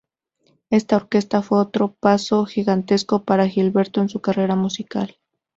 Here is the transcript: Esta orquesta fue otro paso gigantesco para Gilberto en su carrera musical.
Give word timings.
Esta 0.71 0.95
orquesta 0.95 1.43
fue 1.43 1.59
otro 1.59 1.93
paso 1.93 2.45
gigantesco 2.47 3.23
para 3.23 3.47
Gilberto 3.47 4.01
en 4.01 4.09
su 4.09 4.19
carrera 4.19 4.55
musical. 4.55 5.17